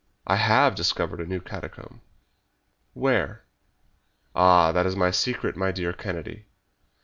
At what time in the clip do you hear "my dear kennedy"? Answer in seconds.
5.55-6.45